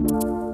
[0.00, 0.47] Música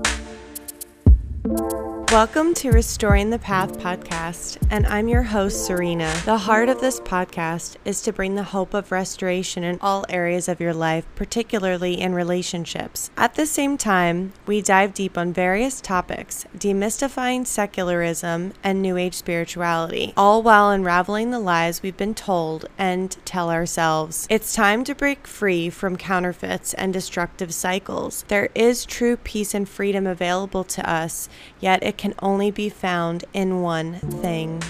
[2.15, 6.15] Welcome to Restoring the Path podcast, and I'm your host, Serina.
[6.25, 10.47] The heart of this podcast is to bring the hope of restoration in all areas
[10.47, 13.11] of your life, particularly in relationships.
[13.17, 19.15] At the same time, we dive deep on various topics, demystifying secularism and New Age
[19.15, 24.29] spirituality, all while unraveling the lies we've been told and tell ourselves.
[24.31, 28.25] It's time to break free from counterfeits and destructive cycles.
[28.29, 33.25] There is true peace and freedom available to us, yet it can only be found
[33.33, 34.63] in one thing.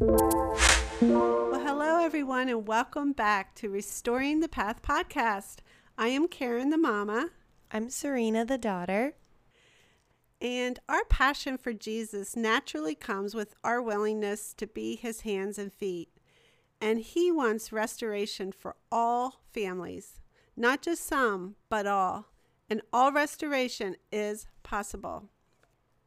[0.00, 0.56] Well,
[1.02, 5.56] hello, everyone, and welcome back to Restoring the Path podcast.
[5.98, 7.28] I am Karen, the mama,
[7.70, 9.16] I'm Serina, the daughter.
[10.40, 15.70] and our passion for Jesus naturally comes with our willingness to be his hands and
[15.70, 16.08] feet.
[16.80, 20.20] And he wants restoration for all families,
[20.56, 22.28] not just some, but all.
[22.70, 25.28] And all restoration is possible.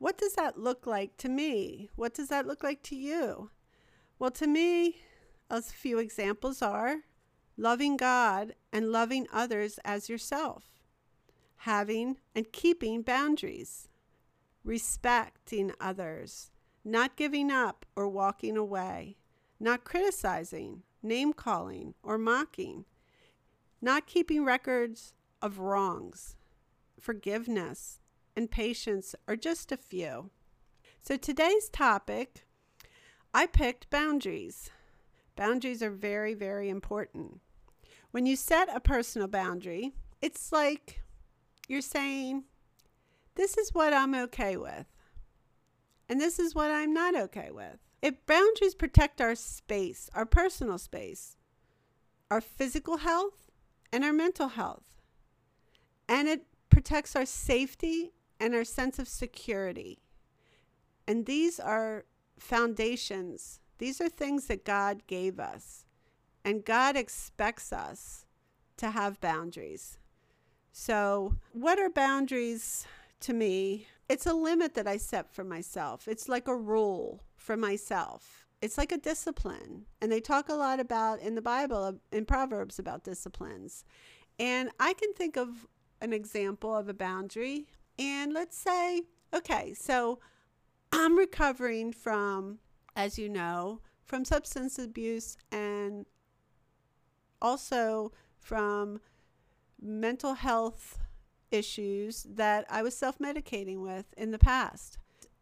[0.02, 1.92] What does that look like to me?
[1.96, 3.52] What does that look like to you?
[4.18, 4.98] Well, to me,
[5.48, 7.02] a few examples are
[7.56, 10.82] loving God and loving others as yourself,
[11.58, 13.90] having and keeping boundaries,
[14.64, 16.50] respecting others,
[16.84, 19.18] not giving up or walking away,
[19.60, 22.86] not criticizing, name calling, or mocking,
[23.80, 25.14] not keeping records
[25.44, 26.38] of wrongs,
[27.00, 28.01] forgiveness,
[28.36, 30.30] and patience are just a few.
[31.02, 32.46] So today's topic,
[33.34, 34.70] I picked boundaries.
[35.36, 37.40] Boundaries are very, very important.
[38.12, 41.02] When you set a personal boundary, it's like
[41.68, 42.44] you're saying,
[43.36, 44.86] This is what I'm okay with,
[46.10, 47.78] and this is what I'm not okay with.
[48.02, 51.38] If boundaries protect our space, our personal space,
[52.30, 53.50] our physical health,
[53.94, 55.02] and our mental health,
[56.10, 58.12] and it protects our safety
[58.42, 60.00] and our sense of security.
[61.08, 62.06] And these are
[62.40, 63.60] foundations.
[63.78, 65.86] These are things that God gave us.
[66.44, 68.26] And God expects us
[68.78, 70.00] to have boundaries.
[70.72, 72.88] So, what are boundaries
[73.20, 73.86] to me?
[74.10, 76.08] It's a limit that I set for myself.
[76.08, 78.48] It's like a rule for myself.
[78.60, 79.86] It's like a discipline.
[80.02, 83.84] And they talk a lot about in the Bible, uh, in Proverbs, about disciplines.
[84.40, 85.68] And I can think of
[86.02, 87.68] an example of a boundary
[88.00, 89.04] and let's say,
[89.34, 90.20] okay, so
[90.92, 92.60] I'm recovering from,
[92.96, 96.06] as you know, from substance abuse and
[97.42, 99.00] also from
[99.82, 101.00] mental health
[101.52, 104.98] issues that I was self medicating with in the past.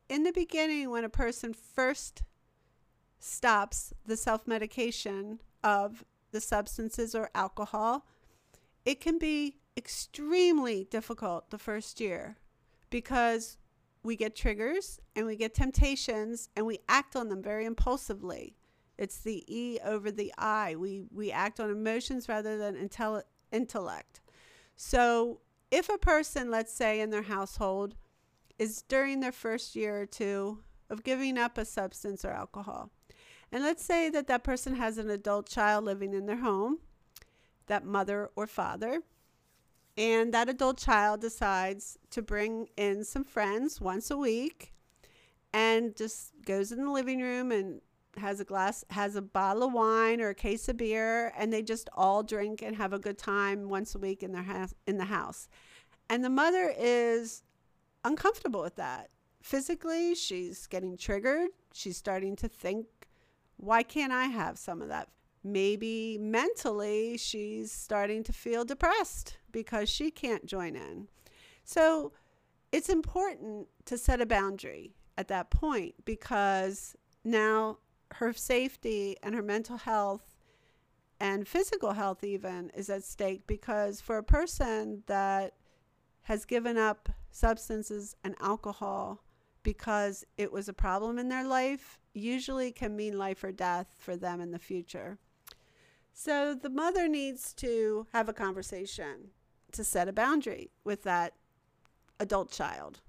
[0.08, 2.24] In the beginning, when a person first
[3.20, 8.06] stops the self medication of the substances or alcohol,
[8.86, 12.38] it can be extremely difficult the first year
[12.90, 13.57] because
[14.03, 18.56] we get triggers and we get temptations and we act on them very impulsively.
[18.97, 20.75] It's the E over the I.
[20.75, 24.22] We we act on emotions rather than intel- intellect.
[24.75, 25.40] So,
[25.72, 27.96] if a person, let's say in their household,
[28.58, 30.59] is during their first year or two
[30.90, 32.91] of giving up a substance or alcohol,
[33.52, 36.79] and let's say that that person has an adult child living in their home,
[37.68, 39.02] that mother or father,
[40.00, 44.74] and that adult child decides to bring in some friends once a week
[45.54, 47.82] and just goes in the living room and
[48.18, 51.62] has a glass has a bottle of wine or a case of beer and they
[51.62, 54.98] just all drink and have a good time once a week in their house in
[54.98, 55.50] the house.
[56.09, 57.44] And the mother is
[58.06, 59.09] uncomfortable with that.
[59.42, 61.50] Physically she's getting triggered.
[61.74, 62.88] She's starting to think
[63.58, 65.09] why can't i have some of that
[65.44, 71.08] maybe mentally she's starting to feel depressed because she can't join in.
[71.64, 72.14] So
[72.72, 77.78] it's important to set a boundary at that point because now
[78.16, 80.36] her safety and her mental health
[81.20, 85.54] and physical health even is at stake because for a person that
[86.24, 89.24] has given up substances and alcohol
[89.64, 94.16] because it was a problem in their life usually can mean life or death for
[94.16, 95.18] them in the future.
[96.14, 99.32] So the mother needs to have a conversation
[99.72, 101.34] to set a boundary with that
[102.20, 103.02] adult child.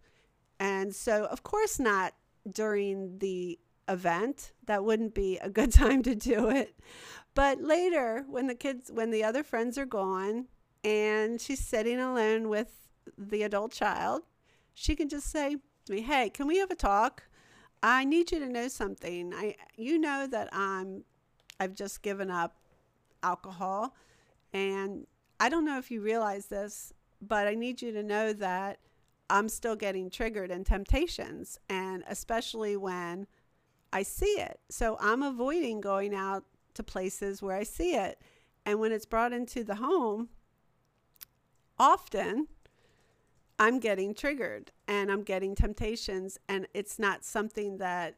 [0.59, 2.15] And so, of course, not
[2.49, 3.59] during the
[3.89, 4.53] event.
[4.67, 6.79] That wouldn't be a good time to do it.
[7.35, 10.47] But later, when the kids, when the other friends are gone
[10.83, 12.89] and she's sitting alone with
[13.19, 14.23] the adult child,
[14.75, 17.25] she can just say to me, Hey, can we have a talk?
[17.83, 19.33] I need you to know something.
[19.35, 21.05] I, you know that I'm,
[21.59, 22.57] I've just given up
[23.23, 23.95] alcohol.
[24.53, 25.07] And
[25.39, 28.79] I don't know if you realize this, but I need you to know that
[29.29, 33.27] I'm still getting triggered in temptations, and especially when
[33.93, 34.61] I see it.
[34.69, 36.45] So I'm avoiding going out
[36.75, 38.21] to places where I see it.
[38.67, 40.29] And when it's brought into the home,
[41.79, 42.49] often
[43.59, 48.17] I'm getting triggered and I'm getting temptations, and it's not something that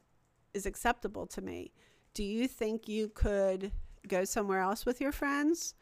[0.55, 1.73] is acceptable to me.
[2.15, 3.73] Do you think you could
[4.09, 5.75] go somewhere else with your friends?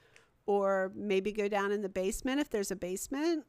[0.46, 3.44] Or maybe go down in the basement if there's a basement?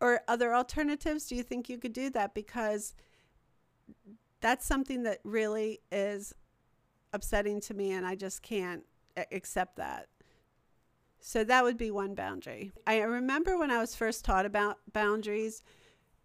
[0.00, 1.26] Or other alternatives?
[1.26, 2.34] Do you think you could do that?
[2.34, 2.94] Because
[4.40, 6.34] that's something that really is
[7.12, 8.84] upsetting to me, and I just can't
[9.32, 10.08] accept that.
[11.20, 12.72] So that would be one boundary.
[12.86, 15.62] I remember when I was first taught about boundaries,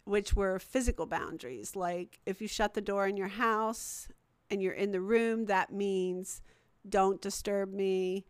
[0.04, 1.76] which were physical boundaries.
[1.76, 4.08] Like if you shut the door in your house
[4.50, 6.40] and you're in the room, that means
[6.88, 8.24] don't disturb me,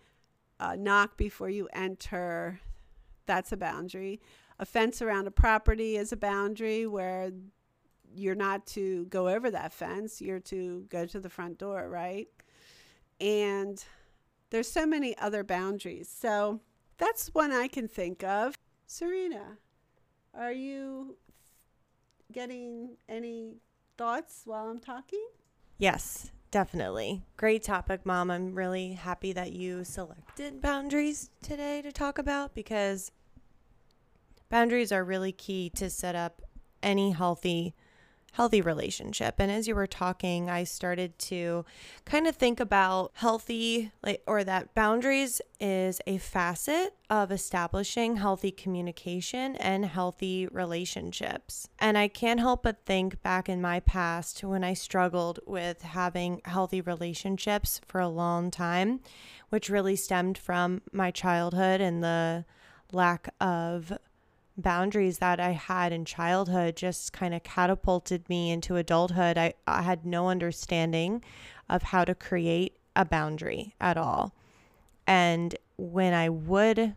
[0.60, 2.60] uh, knock before you enter.
[3.26, 4.20] That's a boundary.
[4.58, 7.30] A fence around a property is a boundary where
[8.14, 12.28] you're not to go over that fence, you're to go to the front door, right?
[13.20, 13.82] And
[14.50, 16.08] there's so many other boundaries.
[16.08, 16.60] So
[16.98, 18.54] that's one I can think of.
[18.86, 19.58] Serina,
[20.34, 21.16] are you
[22.32, 23.56] getting any
[23.98, 25.26] thoughts while I'm talking?
[25.78, 27.22] Yes, definitely.
[27.36, 28.30] Great topic, Mom.
[28.30, 33.12] I'm really happy that you selected boundaries today to talk about because
[34.48, 36.42] boundaries are really key to set up
[36.82, 37.74] any healthy
[38.36, 39.36] healthy relationship.
[39.38, 41.64] And as you were talking, I started to
[42.04, 48.50] kind of think about healthy, like, or that boundaries is a facet of establishing healthy
[48.50, 51.70] communication and healthy relationships.
[51.78, 56.42] And I can't help but think back in my past when I struggled with having
[56.44, 59.00] healthy relationships for a long time,
[59.48, 62.44] which really stemmed from my childhood and the
[62.92, 63.96] lack of
[64.56, 69.36] boundaries that I had in childhood just kind of catapulted me into adulthood.
[69.36, 71.22] I, I had no understanding
[71.68, 74.34] of how to create a boundary at all.
[75.06, 76.94] And when I would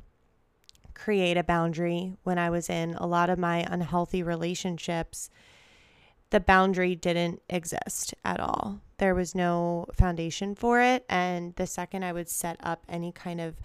[0.94, 5.30] create a boundary, when I was in a lot of my unhealthy relationships,
[6.30, 8.82] the boundary didn't exist at all.
[8.98, 11.06] There was no foundation for it.
[11.10, 13.56] And the second I would set up any kind of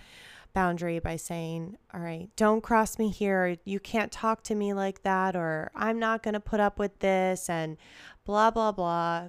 [0.55, 3.57] boundary by saying, All right, don't cross me here.
[3.65, 7.01] You can't talk to me like that, or I'm not going to put up with
[7.01, 7.77] this, and
[8.25, 9.29] blah, blah, blah.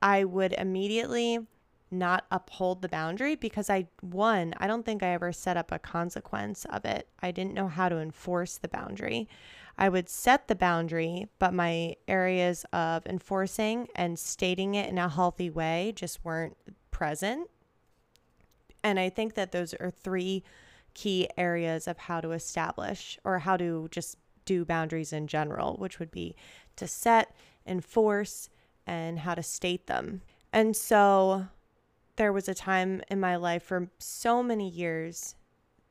[0.00, 1.46] I would immediately
[1.92, 5.78] not uphold the boundary because I, one, I don't think I ever set up a
[5.78, 7.06] consequence of it.
[7.22, 9.28] I didn't know how to enforce the boundary.
[9.78, 15.08] I would set the boundary, but my areas of enforcing and stating it in a
[15.08, 16.56] healthy way just weren't
[16.90, 17.48] present.
[18.82, 20.42] And I think that those are three
[20.94, 25.98] key areas of how to establish or how to just do boundaries in general, which
[25.98, 26.34] would be
[26.76, 27.34] to set,
[27.66, 28.48] enforce,
[28.86, 30.22] and how to state them.
[30.52, 31.46] And so
[32.16, 35.34] there was a time in my life for so many years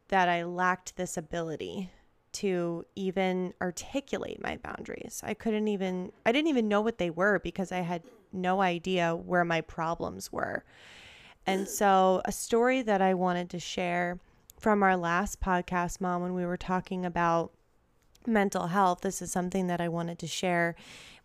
[0.09, 1.89] that I lacked this ability
[2.33, 5.21] to even articulate my boundaries.
[5.23, 9.15] I couldn't even, I didn't even know what they were because I had no idea
[9.15, 10.63] where my problems were.
[11.45, 14.19] And so, a story that I wanted to share
[14.61, 17.51] from our last podcast, Mom, when we were talking about
[18.27, 20.75] mental health, this is something that I wanted to share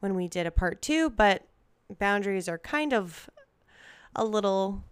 [0.01, 1.43] when we did a part two, but
[1.99, 3.29] boundaries are kind of
[4.15, 4.83] a little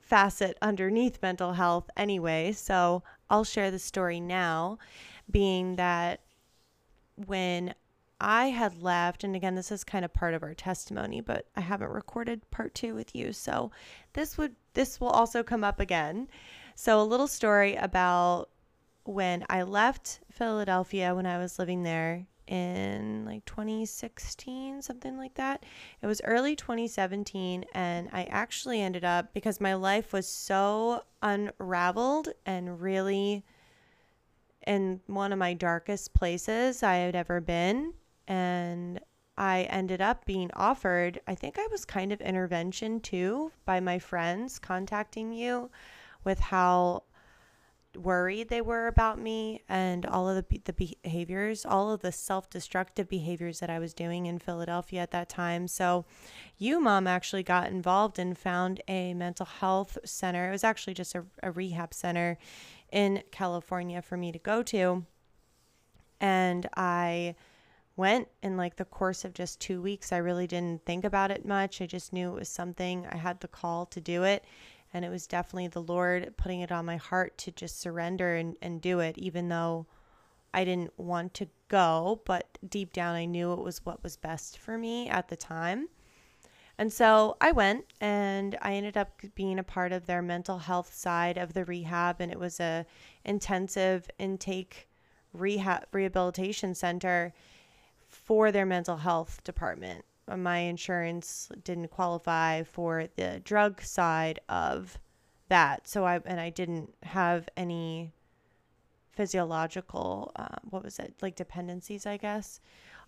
[0.00, 2.50] facet underneath mental health anyway.
[2.50, 4.78] So, I'll share the story now,
[5.30, 6.20] being that
[7.26, 7.74] when
[8.20, 11.60] I had left, and again, this is kind of part of our testimony, but I
[11.60, 13.32] haven't recorded part two with you.
[13.32, 13.70] So
[14.12, 16.28] this would this will also come up again.
[16.74, 18.50] So a little story about
[19.04, 25.64] when I left Philadelphia when I was living there in like 2016, something like that.
[26.02, 32.28] It was early 2017, and I actually ended up because my life was so unraveled
[32.44, 33.44] and really
[34.66, 37.94] in one of my darkest places I had ever been.
[38.26, 39.00] And
[39.36, 43.98] I ended up being offered, I think I was kind of intervention too by my
[43.98, 45.70] friends contacting you
[46.24, 47.04] with how
[47.96, 52.50] worried they were about me and all of the, the behaviors, all of the self
[52.50, 55.68] destructive behaviors that I was doing in Philadelphia at that time.
[55.68, 56.04] So,
[56.58, 60.48] you, mom, actually got involved and found a mental health center.
[60.48, 62.38] It was actually just a, a rehab center
[62.92, 65.04] in California for me to go to.
[66.20, 67.34] And I
[67.96, 70.12] went in like the course of just two weeks.
[70.12, 71.80] I really didn't think about it much.
[71.80, 74.44] I just knew it was something I had the call to do it.
[74.94, 78.56] And it was definitely the Lord putting it on my heart to just surrender and,
[78.62, 79.86] and do it, even though
[80.54, 84.56] I didn't want to go, but deep down I knew it was what was best
[84.56, 85.88] for me at the time.
[86.78, 90.94] And so I went and I ended up being a part of their mental health
[90.94, 92.86] side of the rehab and it was a
[93.24, 94.88] intensive intake
[95.32, 97.32] rehab rehabilitation center
[98.08, 100.04] for their mental health department.
[100.28, 104.98] My insurance didn't qualify for the drug side of
[105.48, 105.86] that.
[105.86, 108.12] So I and I didn't have any
[109.14, 112.60] physiological uh, what was it like dependencies i guess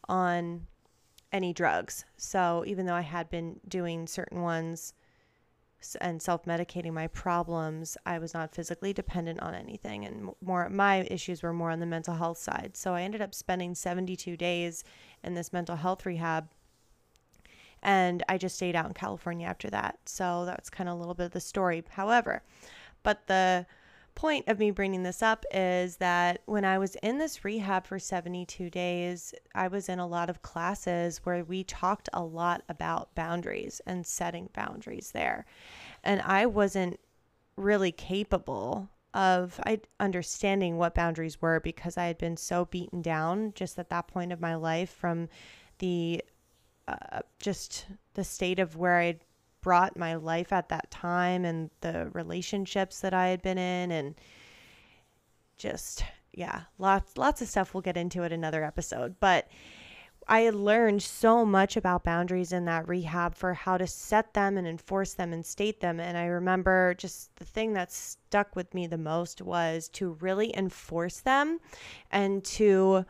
[0.09, 0.67] on
[1.33, 2.05] any drugs.
[2.17, 4.95] So even though i had been doing certain ones
[6.01, 10.05] and self-medicating my problems i was not physically dependent on anything.
[10.05, 12.77] And more my issues were more on the mental health side.
[12.77, 14.85] So i ended up spending 72 days
[15.25, 16.49] in this mental health rehab
[17.83, 21.15] and i just stayed out in california after that so that's kind of a little
[21.15, 22.43] bit of the story however
[23.03, 23.67] but the
[24.17, 28.01] point of me bringing this up is that when I was in this rehab for
[28.01, 33.15] 72 days, I was in a lot of classes where we talked a lot about
[33.15, 35.47] boundaries and setting boundaries there.
[36.03, 36.99] And I wasn't
[37.57, 39.61] really capable of
[40.01, 44.33] understanding what boundaries were because I had been so beaten down just at that point
[44.33, 45.29] of my life from
[45.79, 46.23] the
[46.89, 49.21] uh, just the state of where I'd
[49.61, 54.15] brought my life at that time and the relationships that I had been in and
[55.57, 59.49] just yeah, lots lots of stuff we'll get into at another episode, but
[60.29, 64.59] I had learned so much about boundaries in that rehab for how to set them
[64.59, 66.01] and enforce them and state them.
[66.01, 70.57] And I remember just the thing that stuck with me the most was to really
[70.57, 71.61] enforce them
[72.11, 73.07] and to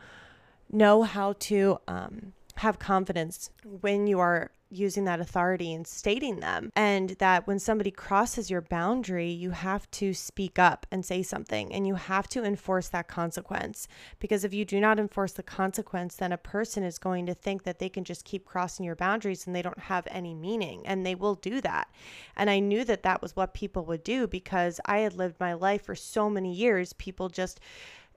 [0.71, 6.71] know how to um, have confidence when you are using that authority and stating them.
[6.75, 11.73] And that when somebody crosses your boundary, you have to speak up and say something
[11.73, 13.87] and you have to enforce that consequence.
[14.19, 17.63] Because if you do not enforce the consequence, then a person is going to think
[17.63, 20.85] that they can just keep crossing your boundaries and they don't have any meaning.
[20.85, 21.89] And they will do that.
[22.35, 25.53] And I knew that that was what people would do because I had lived my
[25.53, 27.59] life for so many years, people just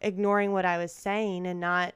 [0.02, 1.94] ignoring what I was saying and not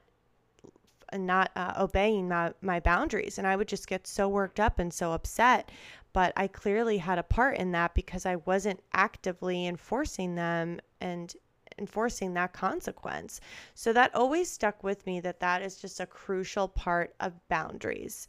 [1.09, 3.37] and not uh, obeying my, my boundaries.
[3.37, 5.71] And I would just get so worked up and so upset.
[6.13, 11.35] But I clearly had a part in that because I wasn't actively enforcing them and
[11.77, 13.41] enforcing that consequence.
[13.73, 18.27] So that always stuck with me that that is just a crucial part of boundaries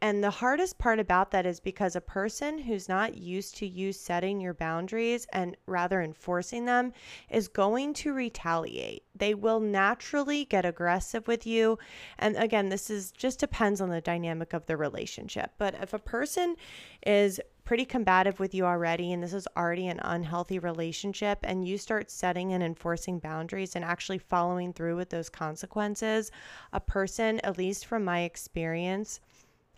[0.00, 3.92] and the hardest part about that is because a person who's not used to you
[3.92, 6.92] setting your boundaries and rather enforcing them
[7.30, 9.02] is going to retaliate.
[9.14, 11.78] They will naturally get aggressive with you.
[12.18, 15.50] And again, this is just depends on the dynamic of the relationship.
[15.58, 16.56] But if a person
[17.04, 21.78] is pretty combative with you already and this is already an unhealthy relationship and you
[21.78, 26.30] start setting and enforcing boundaries and actually following through with those consequences,
[26.72, 29.20] a person, at least from my experience,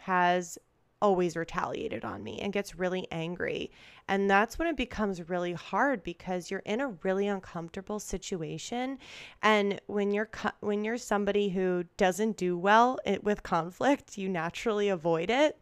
[0.04, 0.58] has
[1.00, 3.70] always retaliated on me and gets really angry.
[4.06, 8.98] And that's when it becomes really hard because you're in a really uncomfortable situation
[9.42, 10.30] and when you're
[10.60, 15.58] when you're somebody who doesn't do well it, with conflict, you naturally avoid it.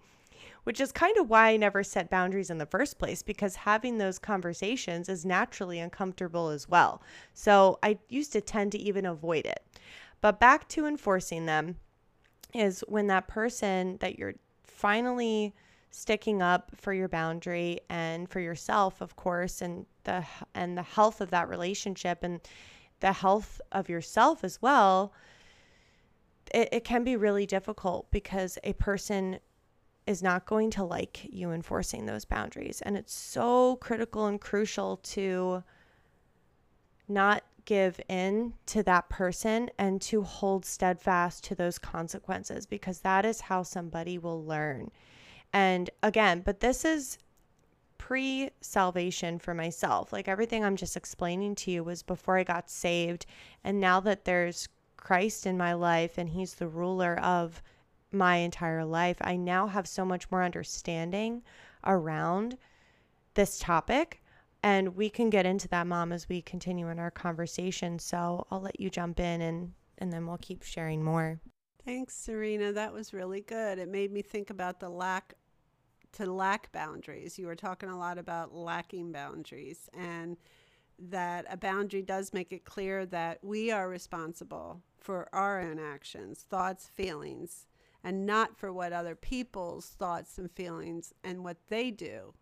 [0.64, 3.98] Which is kind of why I never set boundaries in the first place because having
[3.98, 7.02] those conversations is naturally uncomfortable as well.
[7.34, 9.64] So I used to tend to even avoid it.
[10.20, 11.78] But back to enforcing them
[12.52, 15.54] is when that person that you're finally
[15.90, 21.20] sticking up for your boundary and for yourself of course and the and the health
[21.20, 22.40] of that relationship and
[23.00, 25.12] the health of yourself as well
[26.52, 29.38] it, it can be really difficult because a person
[30.06, 32.82] is not going to like you enforcing those boundaries.
[32.82, 35.62] And it's so critical and crucial to
[37.08, 43.24] not give in to that person and to hold steadfast to those consequences because that
[43.24, 44.90] is how somebody will learn.
[45.52, 47.18] And again, but this is
[47.98, 50.12] pre salvation for myself.
[50.12, 53.26] Like everything I'm just explaining to you was before I got saved.
[53.64, 57.62] And now that there's Christ in my life and He's the ruler of
[58.10, 61.42] my entire life, I now have so much more understanding
[61.84, 62.56] around
[63.34, 64.21] this topic
[64.62, 67.98] and we can get into that, Mom, as we continue in our conversation.
[67.98, 71.40] So I'll let you jump in and, and then we'll keep sharing more.
[71.84, 72.72] Thanks, Serina.
[72.72, 73.78] That was really good.
[73.78, 75.34] It made me think about the lack
[76.12, 77.38] to lack boundaries.
[77.38, 80.36] You were talking a lot about lacking boundaries and
[80.98, 86.44] that a boundary does make it clear that we are responsible for our own actions,
[86.48, 87.66] thoughts, feelings,
[88.04, 92.34] and not for what other people's thoughts and feelings and what they do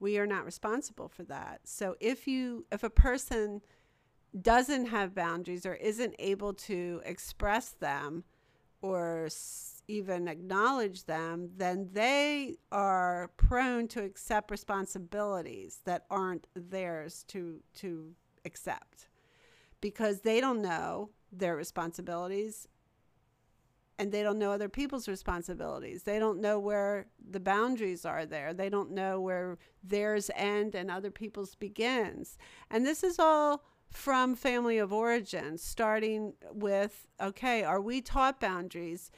[0.00, 1.60] we are not responsible for that.
[1.64, 3.62] So if you if a person
[4.40, 8.24] doesn't have boundaries or isn't able to express them
[8.80, 17.24] or s- even acknowledge them, then they are prone to accept responsibilities that aren't theirs
[17.28, 18.14] to to
[18.44, 19.08] accept
[19.80, 22.68] because they don't know their responsibilities
[23.98, 26.04] and they don't know other people's responsibilities.
[26.04, 28.54] They don't know where the boundaries are there.
[28.54, 32.38] They don't know where theirs end and other people's begins.
[32.70, 39.10] And this is all from family of origin, starting with okay, are we taught boundaries?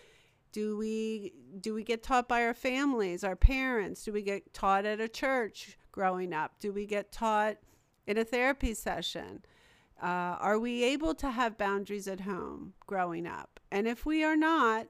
[0.52, 4.04] Do we do we get taught by our families, our parents?
[4.04, 6.58] Do we get taught at a church growing up?
[6.58, 7.58] Do we get taught
[8.06, 9.42] in a therapy session?
[10.02, 13.60] Uh, are we able to have boundaries at home growing up?
[13.70, 14.86] And if we are not,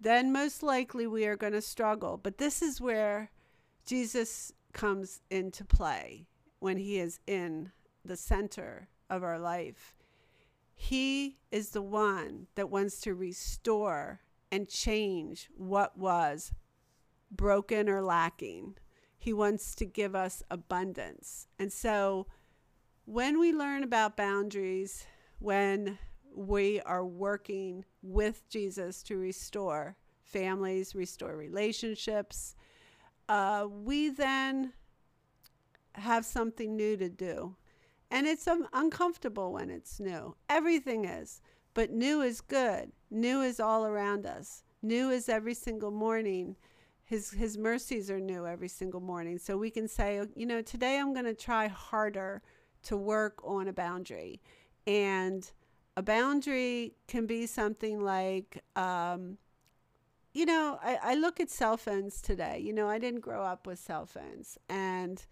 [0.00, 2.18] then most likely we are going to struggle.
[2.22, 3.30] But this is where
[3.84, 6.26] Jesus comes into play
[6.58, 7.70] when he is in
[8.04, 9.94] the center of our life.
[10.74, 14.20] He is the one that wants to restore
[14.52, 16.52] and change what was
[17.30, 18.76] broken or lacking.
[19.18, 21.48] He wants to give us abundance.
[21.58, 22.26] And so
[23.06, 25.06] when we learn about boundaries,
[25.38, 25.96] when
[26.34, 32.56] we are working with Jesus to restore families, restore relationships,
[33.28, 34.72] uh, we then
[35.94, 37.54] have something new to do.
[38.10, 40.34] And it's um, uncomfortable when it's new.
[40.50, 41.40] Everything is.
[41.74, 42.92] But new is good.
[43.10, 44.64] New is all around us.
[44.82, 46.56] New is every single morning.
[47.04, 49.38] His, his mercies are new every single morning.
[49.38, 52.42] So we can say, you know, today I'm going to try harder
[52.86, 54.40] to work on a boundary.
[54.86, 55.50] And
[55.96, 59.38] a boundary can be something like, um,
[60.32, 62.60] you know, I, I look at cell phones today.
[62.62, 64.58] You know, I didn't grow up with cell phones.
[64.68, 65.24] And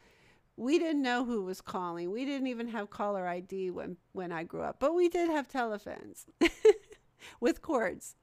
[0.56, 2.11] we didn't know who was calling.
[2.11, 5.49] We didn't even have caller ID when, when I grew up, but we did have
[5.49, 6.26] telephones
[7.40, 8.16] with cords.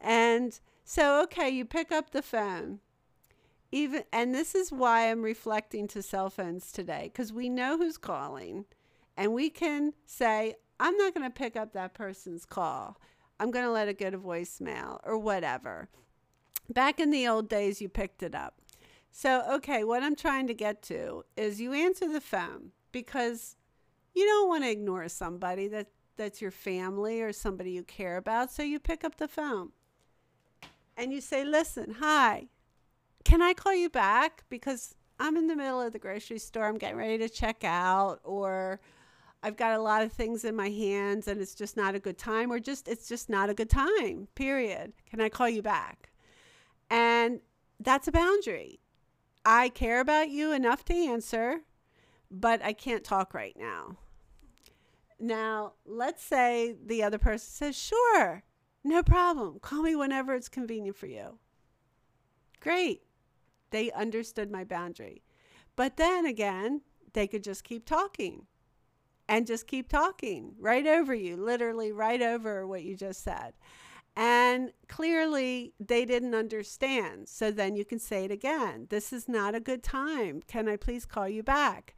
[0.00, 2.80] And so, okay, you pick up the phone.
[3.72, 7.98] Even and this is why I'm reflecting to cell phones today because we know who's
[7.98, 8.64] calling
[9.16, 13.00] and we can say, I'm not going to pick up that person's call.
[13.40, 15.88] I'm going to let it go to voicemail or whatever.
[16.68, 18.60] Back in the old days, you picked it up.
[19.10, 23.56] So, okay, what I'm trying to get to is you answer the phone because
[24.14, 28.50] you don't want to ignore somebody that that's your family or somebody you care about.
[28.50, 29.70] So you pick up the phone
[30.96, 32.48] and you say, "Listen, hi.
[33.26, 36.66] Can I call you back because I'm in the middle of the grocery store.
[36.66, 38.78] I'm getting ready to check out or
[39.42, 42.18] I've got a lot of things in my hands and it's just not a good
[42.18, 44.28] time or just it's just not a good time.
[44.36, 44.92] Period.
[45.10, 46.12] Can I call you back?"
[46.88, 47.40] And
[47.80, 48.78] that's a boundary.
[49.44, 51.62] I care about you enough to answer,
[52.30, 53.96] but I can't talk right now.
[55.18, 58.44] Now, let's say the other person says, Sure,
[58.84, 59.58] no problem.
[59.58, 61.40] Call me whenever it's convenient for you.
[62.60, 63.05] Great.
[63.70, 65.22] They understood my boundary.
[65.74, 68.46] But then again, they could just keep talking
[69.28, 73.54] and just keep talking right over you, literally right over what you just said.
[74.16, 77.28] And clearly, they didn't understand.
[77.28, 78.86] So then you can say it again.
[78.88, 80.40] This is not a good time.
[80.46, 81.94] Can I please call you back?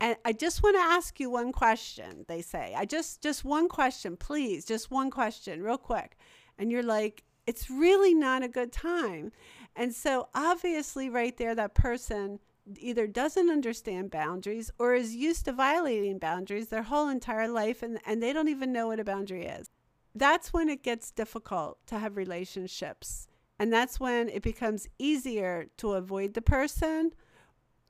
[0.00, 2.74] And I just want to ask you one question, they say.
[2.76, 4.64] I just just one question, please.
[4.64, 6.16] Just one question, real quick.
[6.58, 9.30] And you're like, it's really not a good time.
[9.76, 12.38] And so obviously right there that person
[12.76, 17.98] either doesn't understand boundaries or is used to violating boundaries their whole entire life and,
[18.06, 19.70] and they don't even know what a boundary is
[20.14, 23.28] that's when it gets difficult to have relationships.
[23.58, 27.12] And that's when it becomes easier to avoid the person,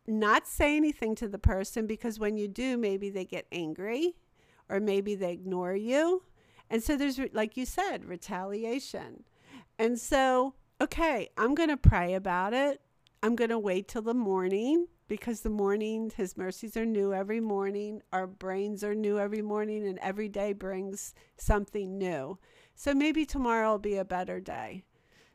[0.07, 4.17] not say anything to the person, because when you do, maybe they get angry
[4.69, 6.25] or maybe they ignore you.
[6.69, 9.25] And so there's, like you said, retaliation.
[9.79, 12.81] And so, okay, I'm going to pray about it.
[13.23, 17.41] I'm going to wait till the morning because the morning, His mercies are new every
[17.41, 18.01] morning.
[18.13, 22.39] Our brains are new every morning, and every day brings something new.
[22.75, 24.85] So maybe tomorrow will be a better day.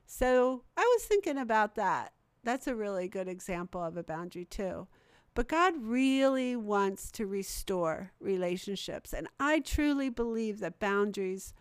[0.06, 2.14] So I was thinking about that.
[2.44, 4.88] That's a really good example of a boundary, too.
[5.34, 9.14] But God really wants to restore relationships.
[9.14, 11.54] And I truly believe that boundaries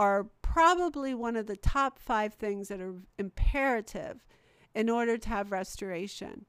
[0.00, 4.24] are probably one of the top five things that are imperative
[4.74, 6.46] in order to have restoration.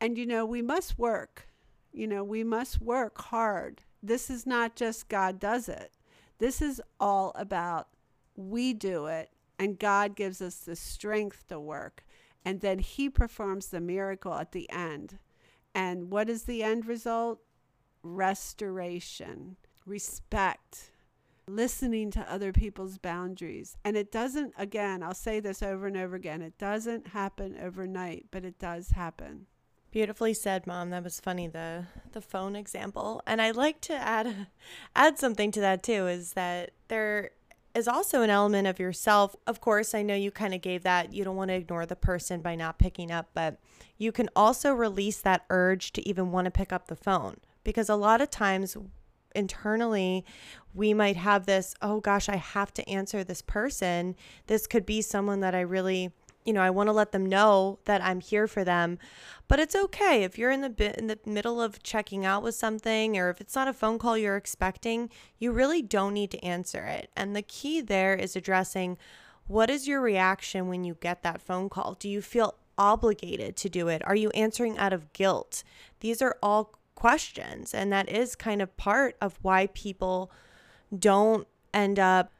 [0.00, 1.46] And, you know, we must work.
[1.92, 3.82] You know, we must work hard.
[4.02, 5.92] This is not just God does it,
[6.38, 7.86] this is all about
[8.34, 9.30] we do it,
[9.60, 12.04] and God gives us the strength to work.
[12.44, 15.18] And then He performs the miracle at the end.
[15.72, 17.38] And what is the end result?
[18.02, 19.56] Restoration.
[19.86, 20.90] respect,
[21.48, 23.76] listening to other people's boundaries.
[23.84, 28.26] And it doesn't, again, I'll say this over and over again it doesn't happen overnight,
[28.30, 29.46] but it does happen.
[29.90, 30.90] Beautifully said, mom.
[30.90, 33.22] That was funny the the phone example.
[33.26, 34.48] And I'd like to add
[34.96, 37.30] add something to that too is that there
[37.74, 39.34] is also an element of yourself.
[39.46, 41.14] Of course, I know you kind of gave that.
[41.14, 43.58] You don't want to ignore the person by not picking up, but
[43.96, 47.88] you can also release that urge to even want to pick up the phone because
[47.88, 48.76] a lot of times
[49.38, 50.24] internally
[50.74, 54.14] we might have this, oh gosh, I have to answer this person.
[54.46, 56.12] This could be someone that I really
[56.44, 58.98] you know, I want to let them know that I'm here for them.
[59.48, 62.54] But it's okay if you're in the bit in the middle of checking out with
[62.54, 66.42] something or if it's not a phone call you're expecting, you really don't need to
[66.42, 67.10] answer it.
[67.14, 68.96] And the key there is addressing
[69.46, 71.94] what is your reaction when you get that phone call?
[72.00, 74.00] Do you feel obligated to do it?
[74.06, 75.64] Are you answering out of guilt?
[76.00, 77.74] These are all questions.
[77.74, 80.32] And that is kind of part of why people
[80.98, 82.32] don't end up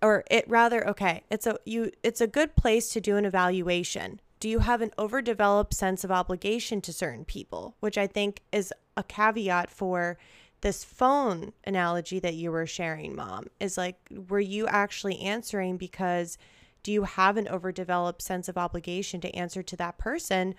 [0.00, 4.18] or it rather okay it's a you it's a good place to do an evaluation.
[4.40, 7.76] Do you have an overdeveloped sense of obligation to certain people?
[7.80, 10.16] Which i think is a caveat for
[10.62, 13.98] this phone analogy that you were sharing mom is like
[14.30, 16.38] were you actually answering because
[16.82, 20.54] do you have an overdeveloped sense of obligation to answer to that person?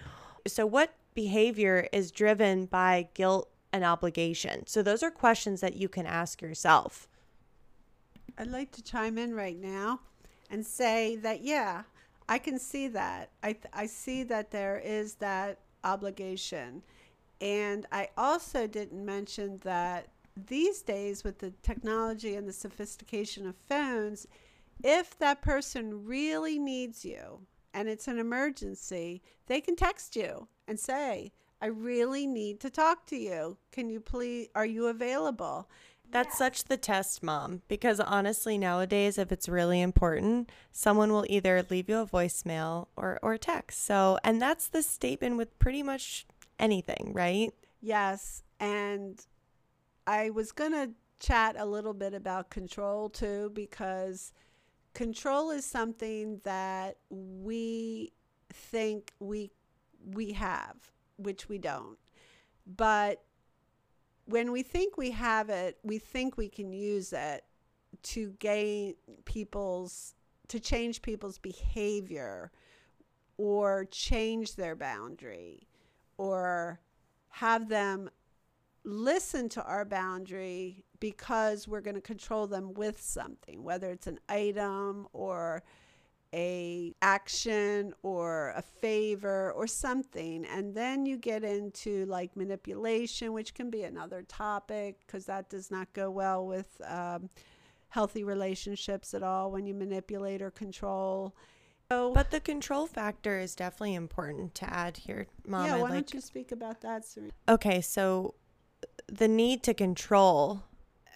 [0.45, 5.89] So what behavior is driven by guilt and obligation so those are questions that you
[5.89, 7.07] can ask yourself
[8.37, 9.99] I'd like to chime in right now
[10.51, 11.83] and say that, yeah,
[12.29, 13.31] I can see that.
[13.41, 16.83] I, th- I see that there is that obligation.
[17.41, 20.09] And I also didn't mention that
[20.47, 24.27] these days, with the technology and the sophistication of phones,
[24.83, 27.39] if that person really needs you
[27.73, 33.05] and it's an emergency, they can text you and say, I really need to talk
[33.07, 33.57] to you.
[33.71, 35.69] Can you please, are you available?
[36.09, 36.37] That's yeah.
[36.37, 41.89] such the test, mom, because honestly, nowadays, if it's really important, someone will either leave
[41.89, 43.83] you a voicemail or, or text.
[43.85, 46.25] So, and that's the statement with pretty much
[46.59, 47.53] anything, right?
[47.81, 48.43] Yes.
[48.59, 49.19] And
[50.05, 54.31] I was going to chat a little bit about control too, because
[54.93, 58.13] control is something that we
[58.53, 59.51] think we
[60.05, 60.75] we have,
[61.17, 61.97] which we don't.
[62.65, 63.23] But
[64.25, 67.43] when we think we have it, we think we can use it
[68.03, 70.13] to gain people's
[70.49, 72.51] to change people's behavior
[73.37, 75.67] or change their boundary
[76.17, 76.79] or
[77.29, 78.09] have them
[78.83, 84.19] listen to our boundary because we're going to control them with something whether it's an
[84.29, 85.63] item or
[86.33, 93.53] a action or a favor or something and then you get into like manipulation which
[93.53, 97.29] can be another topic because that does not go well with um,
[97.89, 101.35] healthy relationships at all when you manipulate or control
[101.89, 105.65] so, but the control factor is definitely important to add here, Mom.
[105.65, 107.31] Yeah, why like, don't you speak about that, Serina?
[107.47, 108.35] Okay, so
[109.07, 110.63] the need to control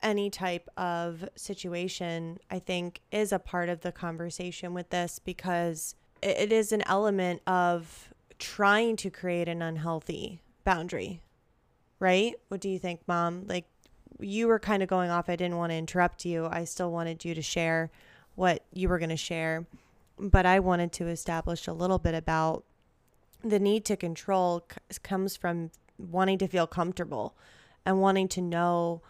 [0.04, 5.96] any type of situation, I think, is a part of the conversation with this because
[6.22, 8.10] it is an element of
[8.40, 11.22] trying to create an unhealthy boundary,
[12.00, 12.36] right?
[12.48, 13.46] What do you think, mom?
[13.48, 13.66] Like,
[14.20, 15.30] you were kind of going off.
[15.30, 16.48] I didn't want to interrupt you.
[16.52, 17.92] I still wanted you to share
[18.36, 19.66] what you were going to share.
[20.20, 22.64] But I wanted to establish a little bit about
[23.44, 27.36] the need to control c- comes from wanting to feel comfortable
[27.86, 29.02] and wanting to know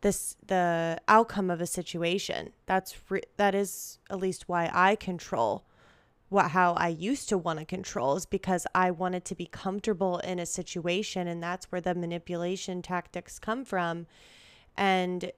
[0.00, 2.50] this the outcome of a situation.
[2.66, 5.64] That's re- that is at least why I control
[6.30, 10.18] what how I used to want to control is because I wanted to be comfortable
[10.18, 14.06] in a situation and that's where the manipulation tactics come from.
[14.76, 15.32] And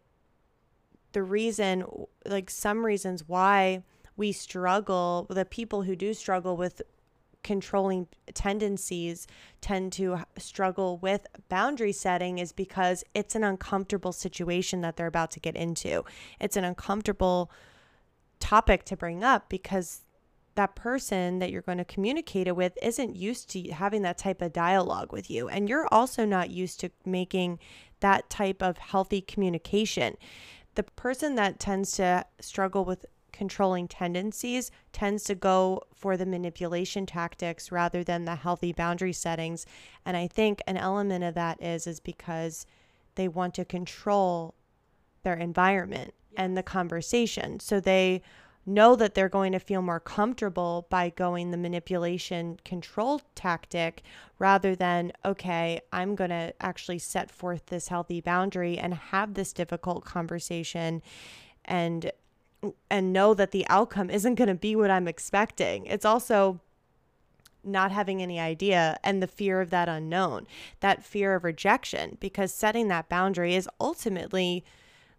[1.12, 1.84] the reason
[2.26, 3.82] like some reasons why
[4.16, 6.82] we struggle, the people who do struggle with
[7.42, 9.26] controlling tendencies
[9.60, 15.30] tend to struggle with boundary setting is because it's an uncomfortable situation that they're about
[15.32, 16.04] to get into.
[16.40, 17.50] It's an uncomfortable
[18.40, 20.02] topic to bring up because
[20.54, 24.42] that person that you're going to communicate it with isn't used to having that type
[24.42, 25.48] of dialogue with you.
[25.48, 27.58] And you're also not used to making
[28.00, 30.16] that type of healthy communication.
[30.74, 37.06] The person that tends to struggle with controlling tendencies tends to go for the manipulation
[37.06, 39.66] tactics rather than the healthy boundary settings.
[40.04, 42.66] And i think an element of that is is because
[43.14, 44.54] they want to control
[45.22, 47.60] their environment and the conversation.
[47.60, 48.22] So they
[48.64, 54.02] know that they're going to feel more comfortable by going the manipulation control tactic
[54.38, 59.52] rather than, okay, I'm going to actually set forth this healthy boundary and have this
[59.52, 61.02] difficult conversation
[61.64, 62.10] and
[62.90, 65.86] and know that the outcome isn't going to be what I'm expecting.
[65.86, 66.60] It's also
[67.64, 70.46] not having any idea and the fear of that unknown,
[70.80, 74.64] that fear of rejection, because setting that boundary is ultimately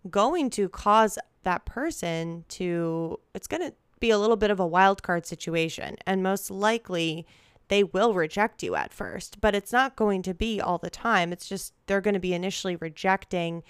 [0.10, 4.67] going to cause that person to, it's going to be a little bit of a
[4.67, 5.95] wild card situation.
[6.06, 7.25] And most likely,
[7.69, 11.32] they will reject you at first, but it's not going to be all the time.
[11.32, 13.63] It's just they're going to be initially rejecting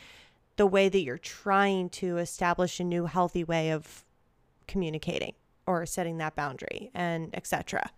[0.56, 4.06] the way that you're trying to establish a new healthy way of
[4.68, 5.34] communicating
[5.66, 7.90] or setting that boundary and etc.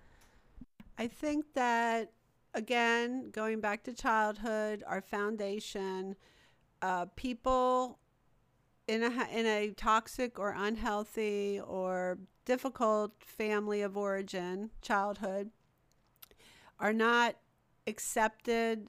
[0.97, 2.11] I think that
[2.53, 6.15] again, going back to childhood, our foundation,
[6.81, 7.99] uh, people
[8.87, 15.49] in a in a toxic or unhealthy or difficult family of origin, childhood,
[16.79, 17.35] are not
[17.87, 18.87] accepted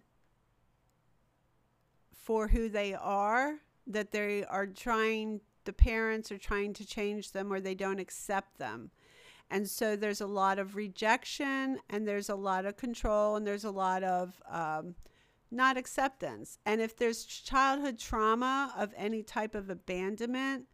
[2.26, 3.54] for who they are,
[3.86, 8.58] that they are trying the parents are trying to change them or they don't accept
[8.58, 8.90] them.
[9.48, 13.64] And so there's a lot of rejection and there's a lot of control and there's
[13.64, 14.96] a lot of um,
[15.52, 16.58] not acceptance.
[16.66, 20.64] And if there's childhood trauma of any type of abandonment,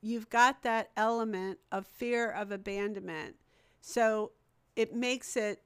[0.00, 3.36] you've got that element of fear of abandonment.
[3.80, 4.32] So
[4.74, 5.62] it makes it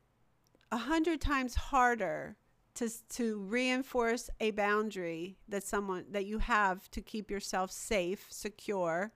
[0.71, 2.37] a hundred times harder
[2.75, 9.13] to, to reinforce a boundary that someone that you have to keep yourself safe, secure,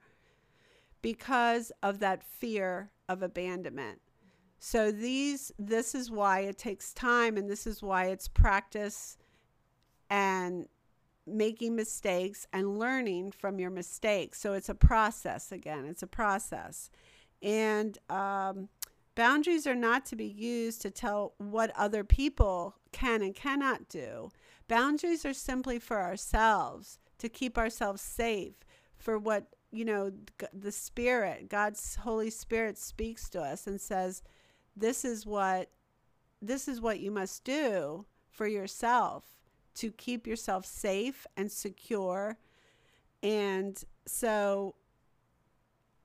[1.01, 3.99] because of that fear of abandonment.
[4.59, 9.17] So these this is why it takes time and this is why it's practice
[10.09, 10.67] and
[11.27, 14.39] making mistakes and learning from your mistakes.
[14.39, 15.85] So it's a process again.
[15.85, 16.89] It's a process.
[17.43, 18.69] And um,
[19.17, 24.29] boundaries are not to be used to tell what other people can and cannot do.
[24.67, 28.53] Boundaries are simply for ourselves to keep ourselves safe
[28.95, 30.13] for what you know,
[30.53, 34.23] the Spirit, God's Holy Spirit speaks to us and says,
[34.77, 35.71] "This is what,
[36.41, 39.25] this is what you must do for yourself
[39.75, 42.37] to keep yourself safe and secure."
[43.21, 44.75] And so,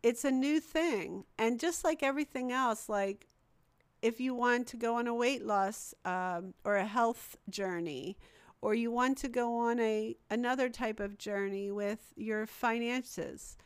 [0.02, 3.28] it's a new thing, and just like everything else, like
[4.02, 8.18] if you want to go on a weight loss um, or a health journey
[8.60, 13.56] or you want to go on a another type of journey with your finances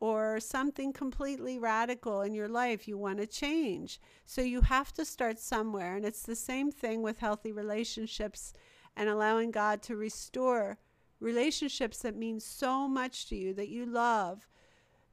[0.00, 4.00] or something completely radical in your life you want to change.
[4.26, 8.52] So you have to start somewhere and it's the same thing with healthy relationships
[8.96, 10.78] and allowing God to restore
[11.20, 14.46] relationships that mean so much to you that you love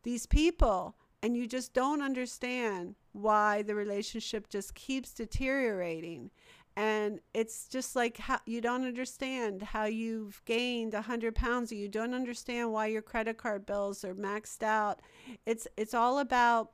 [0.04, 6.32] these people and you just don't understand why the relationship just keeps deteriorating.
[6.76, 11.90] And it's just like how you don't understand how you've gained 100 pounds or you
[11.90, 15.02] don't understand why your credit card bills are maxed out.
[15.46, 16.72] It's it's all about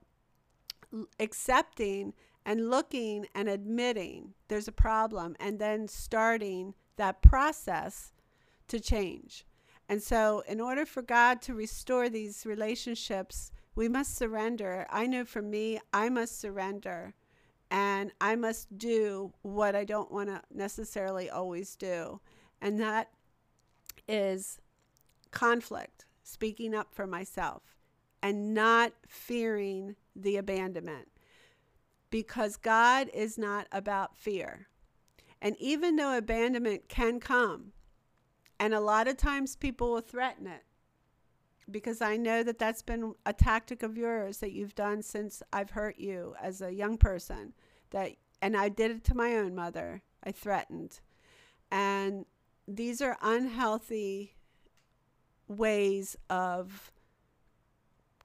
[1.20, 2.14] accepting
[2.46, 8.14] and looking and admitting there's a problem and then starting that process
[8.68, 9.46] to change
[9.90, 15.24] and so in order for god to restore these relationships we must surrender i know
[15.24, 17.14] for me i must surrender
[17.70, 22.22] and I must do what I don't want to necessarily always do.
[22.62, 23.10] And that
[24.08, 24.60] is
[25.32, 27.76] conflict, speaking up for myself,
[28.22, 31.10] and not fearing the abandonment.
[32.10, 34.68] Because God is not about fear.
[35.42, 37.74] And even though abandonment can come,
[38.60, 40.64] and a lot of times people will threaten it,
[41.70, 45.72] because I know that that's been a tactic of yours that you've done since I've
[45.72, 47.54] hurt you as a young person.
[47.92, 50.04] That and I did it to my own mother.
[50.24, 51.00] I threatened.
[51.72, 52.26] And
[52.68, 54.36] these are unhealthy
[55.48, 56.92] ways of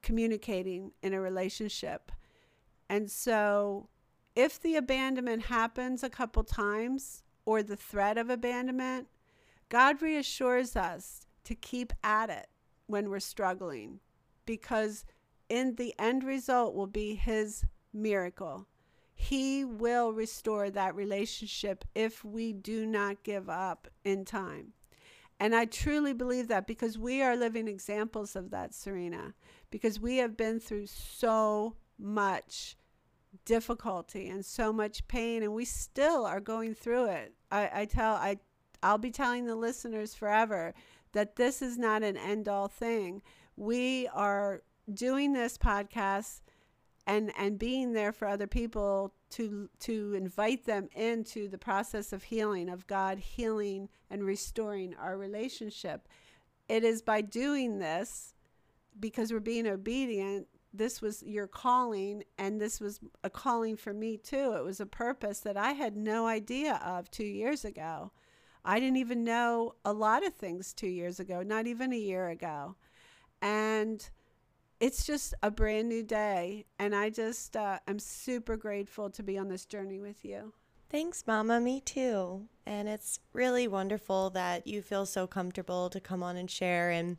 [0.03, 2.12] communicating in a relationship.
[2.88, 3.88] And so
[4.35, 9.09] if the abandonment happens a couple times or the threat of abandonment,
[9.72, 12.48] God reassures us to keep at it
[12.88, 14.00] when we're struggling
[14.44, 15.06] because
[15.48, 18.66] in the end result will be his miracle.
[19.14, 24.74] He will restore that relationship if we do not give up in time.
[25.40, 29.32] And I truly believe that because we are living examples of that, Serina,
[29.70, 32.76] because we have been through so much
[33.46, 37.32] difficulty and so much pain, and we still are going through it.
[37.50, 38.37] I, I tell I
[38.83, 40.75] I'll be telling the listeners forever
[41.12, 43.23] that this is not an end all thing.
[43.57, 46.40] We are doing this podcast
[47.07, 52.23] and and being there for other people to to invite them into the process of
[52.25, 56.09] healing of God healing and restoring our relationship.
[56.68, 58.35] It is by doing this
[58.99, 64.16] because we're being obedient this was your calling and this was a calling for me
[64.16, 64.55] too.
[64.57, 68.11] It was a purpose that I had no idea of 2 years ago
[68.64, 72.29] I didn't even know a lot of things 2 years ago not even a year
[72.29, 72.77] ago
[73.42, 74.09] and
[74.83, 76.64] it's just a brand new day.
[76.77, 80.53] And I just, uh, I'm super grateful to be on this journey with you.
[80.90, 81.61] Thanks, Mama.
[81.61, 82.48] Me too.
[82.66, 86.90] And it's really wonderful that you feel so comfortable to come on and share.
[86.90, 87.18] And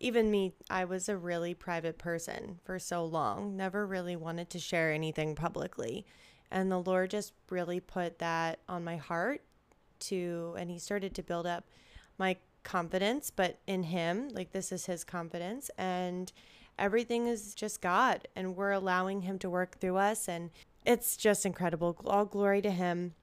[0.00, 4.58] even me, I was a really private person for so long, never really wanted to
[4.58, 6.06] share anything publicly.
[6.50, 9.42] And the Lord just really put that on my heart
[10.00, 11.64] to, and He started to build up
[12.18, 15.70] my confidence, but in Him, like this is His confidence.
[15.78, 16.32] And
[16.78, 20.28] everything is just God and we're allowing Him to work through us.
[20.28, 20.50] And
[20.84, 21.96] it's just incredible.
[22.04, 23.14] All glory to Him.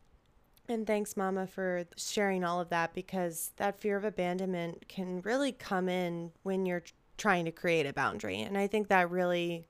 [0.69, 5.53] And thanks, Mama, for sharing all of that because that fear of abandonment can really
[5.53, 6.83] come in when you're
[7.17, 8.41] trying to create a boundary.
[8.41, 9.67] And I think that really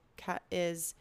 [0.52, 0.96] is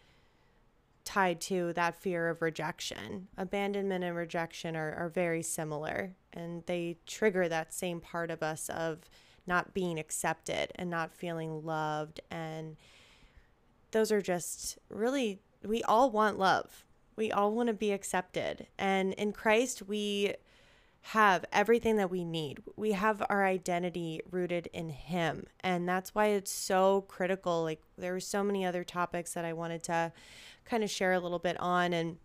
[1.06, 3.28] tied to that fear of rejection.
[3.38, 8.68] Abandonment and rejection are, are very similar and they trigger that same part of us
[8.68, 9.08] of
[9.46, 12.20] not being accepted and not feeling loved.
[12.30, 12.76] And
[13.92, 16.84] those are just really, we all want love.
[17.14, 18.66] We all want to be accepted.
[18.76, 20.34] And in Christ, we
[21.12, 22.58] have everything that we need.
[22.74, 25.46] We have our identity rooted in Him.
[25.60, 27.62] And that's why it's so critical.
[27.62, 30.12] Like, there were so many other topics that I wanted to
[30.66, 32.18] kind of share a little bit on and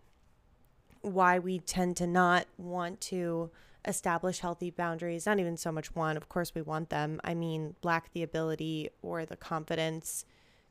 [1.02, 3.50] why we tend to not want to
[3.88, 7.20] establish healthy boundaries, not even so much want, of course, we want them.
[7.24, 10.26] I mean, lack the ability or the confidence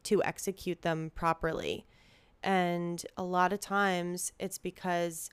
[0.05, 1.87] to execute them properly.
[2.43, 5.31] And a lot of times it's because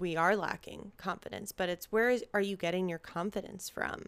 [0.00, 4.04] we are lacking confidence, but it's where is, are you getting your confidence from?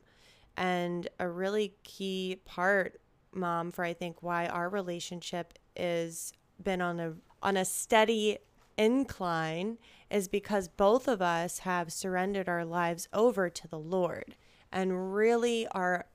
[0.56, 3.00] And a really key part,
[3.32, 8.38] mom, for I think why our relationship is been on a on a steady
[8.76, 9.78] incline
[10.10, 14.36] is because both of us have surrendered our lives over to the Lord
[14.72, 16.06] and really are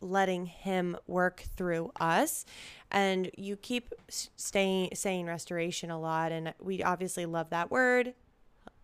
[0.00, 2.44] letting him work through us.
[2.90, 8.14] And you keep staying saying restoration a lot and we obviously love that word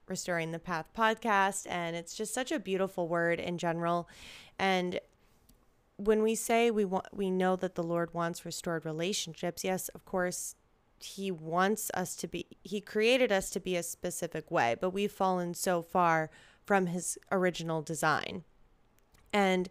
[0.06, 4.08] restoring the path podcast and it's just such a beautiful word in general.
[4.58, 5.00] And
[5.98, 10.04] when we say we want we know that the lord wants restored relationships yes of
[10.04, 10.54] course
[11.00, 15.12] he wants us to be he created us to be a specific way but we've
[15.12, 16.30] fallen so far
[16.68, 18.44] from his original design.
[19.32, 19.70] And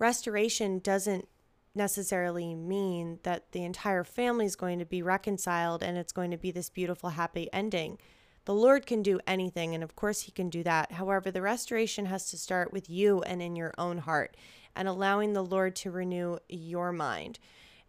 [0.00, 1.28] restoration doesn't
[1.72, 6.36] necessarily mean that the entire family is going to be reconciled and it's going to
[6.36, 7.96] be this beautiful happy ending.
[8.44, 10.90] The lord can do anything and of course he can do that.
[10.90, 14.36] However the restoration has to start with you and in your own heart
[14.74, 17.38] and allowing the lord to renew your mind.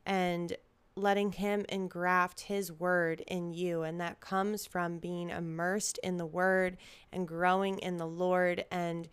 [0.06, 0.56] And
[0.96, 3.84] letting Him engraft His word in you.
[3.84, 6.78] And that comes from being immersed in the word
[7.12, 8.66] and growing in the Lord.
[8.72, 9.10] And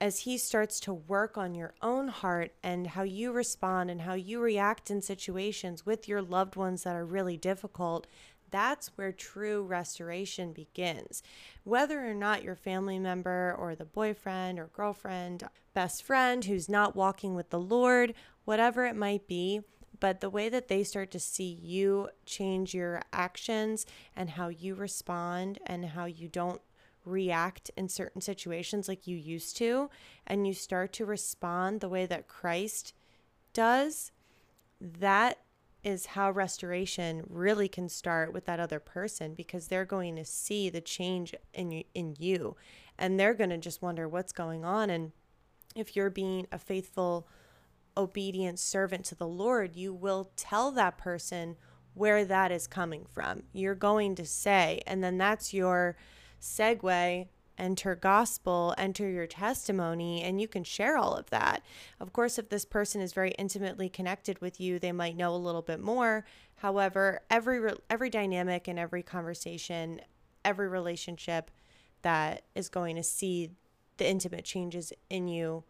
[0.00, 4.14] as He starts to work on your own heart and how you respond and how
[4.14, 8.06] you react in situations with your loved ones that are really difficult,
[8.50, 11.24] that's where true restoration begins.
[11.64, 15.42] Whether or not your family member or the boyfriend or girlfriend,
[15.74, 19.62] best friend who's not walking with the Lord, whatever it might be,
[20.00, 24.74] but the way that they start to see you change your actions and how you
[24.74, 26.60] respond and how you don't
[27.04, 29.90] react in certain situations like you used to,
[30.26, 32.94] and you start to respond the way that Christ
[33.52, 34.10] does,
[34.80, 35.38] that
[35.82, 40.70] is how restoration really can start with that other person because they're going to see
[40.70, 42.56] the change in you, in you.
[42.98, 44.88] And they're going to just wonder what's going on.
[44.88, 45.12] And
[45.76, 47.28] if you're being a faithful
[47.96, 51.56] obedient servant to the Lord, you will tell that person
[51.94, 53.44] where that is coming from.
[53.52, 55.96] You're going to say, and then that's your
[56.40, 61.62] segue enter gospel, enter your testimony, and you can share all of that.
[62.00, 65.36] Of course, if this person is very intimately connected with you, they might know a
[65.36, 66.24] little bit more.
[66.56, 70.00] However, every every dynamic and every conversation,
[70.44, 71.50] every relationship
[72.02, 73.50] that is going to see
[73.96, 75.64] the intimate changes in you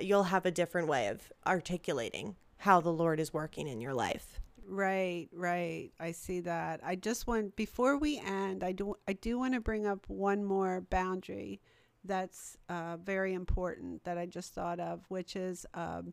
[0.00, 4.40] you'll have a different way of articulating how the Lord is working in your life.
[4.66, 5.90] Right, right.
[5.98, 6.80] I see that.
[6.84, 10.44] I just want before we end, I do I do want to bring up one
[10.44, 11.60] more boundary
[12.04, 16.12] that's uh, very important that I just thought of, which is um,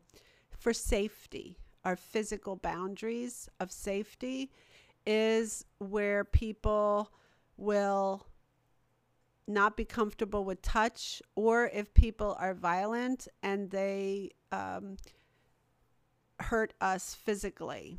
[0.58, 1.58] for safety.
[1.84, 4.50] our physical boundaries of safety
[5.06, 7.12] is where people
[7.56, 8.26] will
[9.48, 14.96] not be comfortable with touch or if people are violent and they um,
[16.40, 17.98] hurt us physically.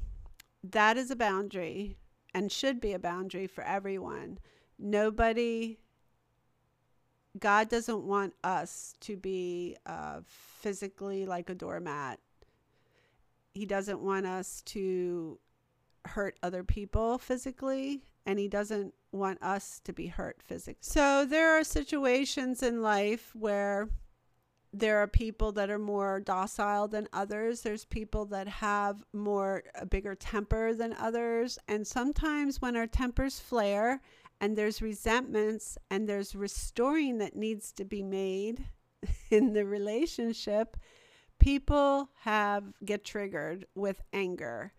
[0.64, 1.98] That is a boundary
[2.34, 4.40] and should be a boundary for everyone.
[4.78, 5.80] Nobody,
[7.40, 12.20] God doesn't want us to be uh, physically like a doormat.
[13.54, 15.40] He doesn't want us to
[16.06, 20.78] hurt other people physically, and He doesn't want us to be hurt physically.
[20.82, 23.90] So there are situations in life where
[24.74, 27.62] there are people that are more docile than others.
[27.62, 31.58] There's people that have more a bigger temper than others.
[31.68, 34.02] And sometimes when our tempers flare
[34.42, 38.68] and there's resentments and there's restoring that needs to be made
[39.32, 40.76] in the relationship,
[41.40, 44.74] people have get triggered with anger.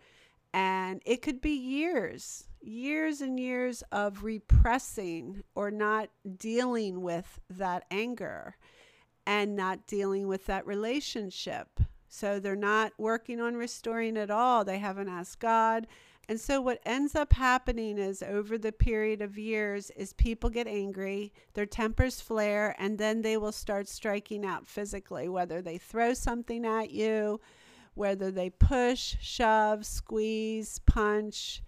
[0.53, 7.84] And it could be years, years and years of repressing or not dealing with that
[7.90, 8.56] anger
[9.26, 11.80] and not dealing with that relationship.
[12.08, 14.64] So they're not working on restoring at all.
[14.64, 15.86] They haven't asked God.
[16.28, 20.66] And so what ends up happening is over the period of years is people get
[20.66, 26.12] angry, their tempers flare, and then they will start striking out physically, whether they throw
[26.12, 27.40] something at you,
[27.94, 31.62] whether they push, shove, squeeze, punch,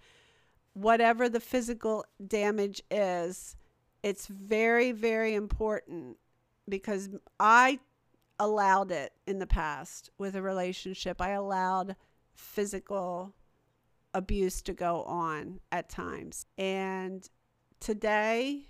[0.73, 3.55] whatever the physical damage is.
[4.03, 6.17] It's very, very important
[6.67, 7.09] because
[7.39, 7.79] I
[8.39, 11.21] allowed it in the past with a relationship.
[11.21, 11.95] I allowed
[12.33, 13.33] physical
[14.13, 16.45] abuse to go on at times.
[16.57, 17.29] And
[17.79, 18.67] today,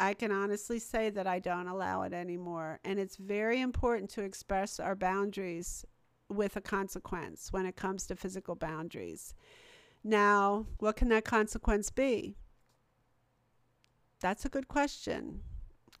[0.00, 2.80] I can honestly say that I don't allow it anymore.
[2.84, 5.84] And it's very important to express our boundaries
[6.28, 9.34] with a consequence when it comes to physical boundaries.
[10.04, 12.36] Now, what can that consequence be?
[14.20, 15.40] That's a good question.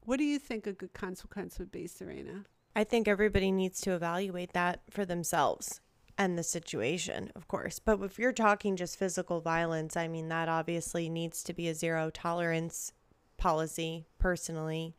[0.02, 2.44] What do you think a good consequence would be, Serina?
[2.76, 5.80] I think everybody needs to evaluate that for themselves
[6.18, 7.78] and the situation, of course.
[7.78, 11.74] But if you're talking just physical violence, I mean, that obviously needs to be a
[11.74, 12.92] zero tolerance
[13.38, 14.94] policy, personally.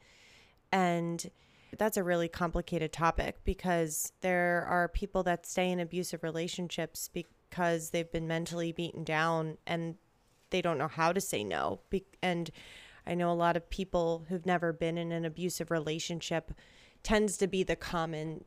[0.71, 1.29] And
[1.77, 7.09] that's a really complicated topic because there are people that stay in abusive relationships
[7.55, 9.95] because they've been mentally beaten down and
[10.49, 11.79] they don't know how to say no.
[12.21, 12.51] And
[13.07, 16.51] I know a lot of people who've never been in an abusive relationship
[17.01, 18.43] tends to be the common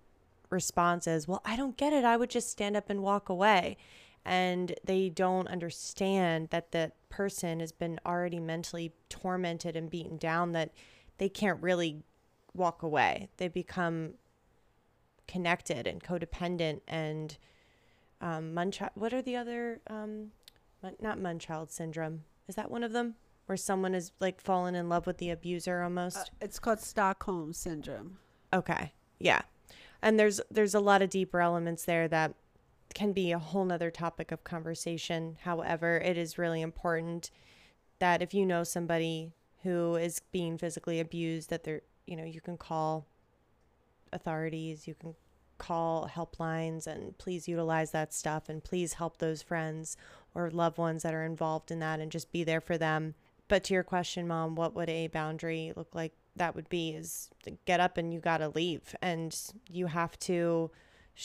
[0.51, 2.05] response is, well, I don't get it.
[2.05, 3.79] I would just stand up and walk away.
[4.27, 10.53] And they don't understand that the person has been already mentally tormented and beaten down
[10.53, 10.71] that
[11.17, 12.03] they can't really
[12.53, 13.31] walk away.
[13.39, 14.15] They become
[15.27, 17.39] connected and codependent and
[18.21, 20.33] um, Munch- what are the other, um,
[21.01, 22.25] not Munchild syndrome?
[22.49, 23.17] Is that one of them?
[23.49, 26.19] where someone is like fallen in love with the abuser almost?
[26.19, 28.19] Uh, it's called Stockholm syndrome.
[28.53, 28.93] Okay.
[29.19, 29.41] Yeah.
[30.03, 32.35] And there's there's a lot of deeper elements there that
[32.95, 35.39] can be a whole nother topic of conversation.
[35.43, 37.31] However, it is really important
[38.01, 42.43] that if you know somebody who is being physically abused, that they're you know, you
[42.43, 43.07] can call
[44.13, 45.15] authorities, you can
[45.59, 49.97] call helplines and please utilize that stuff and please help those friends
[50.35, 53.15] or loved ones that are involved in that and just be there for them
[53.49, 56.13] but to your question, mom, what would a boundary look like?
[56.37, 57.31] That would be is
[57.65, 58.95] get up and you got to leave.
[59.03, 59.37] And
[59.69, 60.71] you have to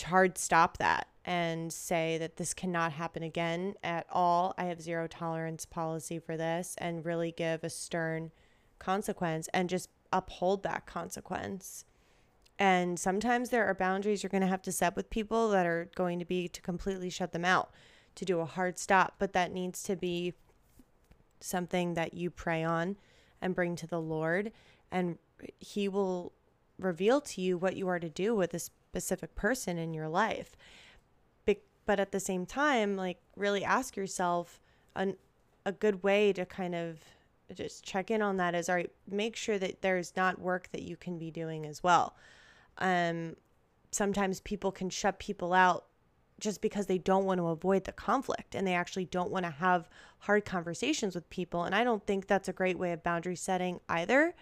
[0.05, 4.55] hard stop that and say that this cannot happen again at all.
[4.57, 8.31] I have zero tolerance policy for this and really give a stern
[8.79, 11.85] consequence and just uphold that consequence.
[12.59, 15.89] And sometimes there are boundaries you're going to have to set with people that are
[15.95, 17.71] going to be to completely shut them out,
[18.15, 20.33] to do a hard stop, but that needs to be
[21.39, 22.95] something that you pray on
[23.41, 24.51] and bring to the Lord,
[24.91, 25.17] and
[25.59, 26.31] He will
[26.79, 30.55] reveal to you what you are to do with a specific person in your life.
[31.85, 34.61] But at the same time, like really ask yourself
[34.95, 35.17] an,
[35.65, 36.99] a good way to kind of
[37.53, 40.83] just check in on that is all right, make sure that there's not work that
[40.83, 42.15] you can be doing as well.
[42.77, 43.35] Um,
[43.91, 45.85] sometimes people can shut people out
[46.39, 49.51] just because they don't want to avoid the conflict and they actually don't want to
[49.51, 49.87] have
[50.19, 51.63] hard conversations with people.
[51.63, 54.33] And I don't think that's a great way of boundary setting either.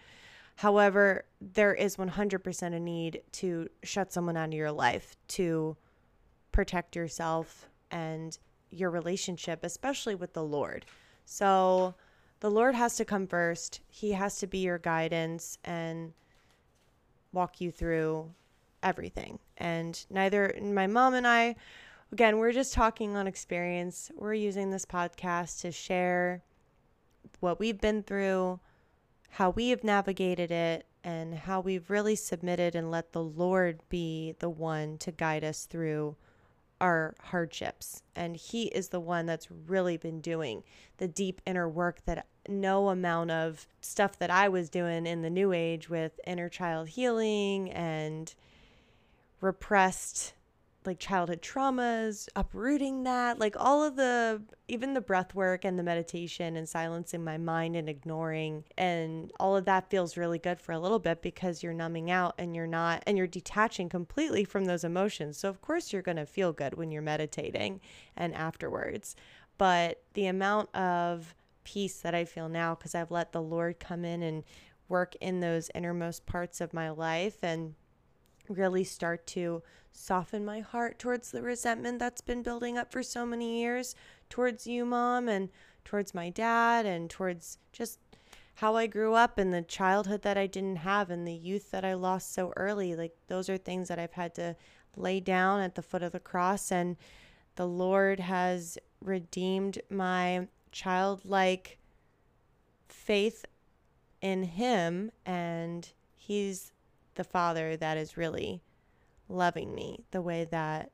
[0.55, 5.77] However, there is 100% a need to shut someone out of your life to
[6.51, 8.37] protect yourself and
[8.69, 10.85] your relationship, especially with the Lord.
[11.25, 11.95] So
[12.39, 13.81] the Lord has to come first.
[13.89, 16.13] He has to be your guidance and
[17.31, 18.31] walk you through
[18.83, 19.39] everything.
[19.57, 21.55] And neither my mom and I
[22.11, 24.11] again, we're just talking on experience.
[24.15, 26.43] We're using this podcast to share
[27.39, 28.59] what we've been through,
[29.29, 34.35] how we have navigated it, and how we've really submitted and let the Lord be
[34.39, 36.15] the one to guide us through
[36.79, 38.03] our hardships.
[38.15, 40.63] And He is the one that's really been doing
[40.97, 45.29] the deep inner work that no amount of stuff that I was doing in the
[45.29, 48.33] new age with inner child healing and
[49.39, 50.33] repressed
[50.85, 55.83] like childhood traumas, uprooting that, like all of the, even the breath work and the
[55.83, 58.63] meditation and silencing my mind and ignoring.
[58.77, 62.33] And all of that feels really good for a little bit because you're numbing out
[62.39, 65.37] and you're not, and you're detaching completely from those emotions.
[65.37, 67.79] So, of course, you're going to feel good when you're meditating
[68.17, 69.15] and afterwards.
[69.59, 74.05] But the amount of peace that I feel now because I've let the Lord come
[74.05, 74.43] in and
[74.89, 77.75] work in those innermost parts of my life and
[78.49, 83.25] really start to soften my heart towards the resentment that's been building up for so
[83.25, 83.95] many years
[84.29, 85.49] towards you, mom, and
[85.83, 87.99] towards my dad, and towards just
[88.55, 91.85] how I grew up and the childhood that I didn't have and the youth that
[91.85, 92.95] I lost so early.
[92.95, 94.55] Like, those are things that I've had to
[94.95, 96.71] lay down at the foot of the cross.
[96.71, 96.97] And
[97.55, 101.77] the Lord has redeemed my childlike
[102.87, 103.45] faith
[104.21, 106.71] in Him, and He's
[107.15, 108.61] the Father that is really
[109.27, 110.91] loving me the way that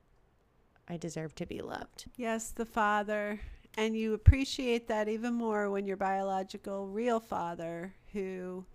[0.87, 2.05] I deserve to be loved.
[2.15, 3.39] Yes, the Father.
[3.75, 8.65] And you appreciate that even more when your biological, real father, who